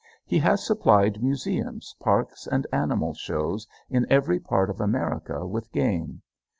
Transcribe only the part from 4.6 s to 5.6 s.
of America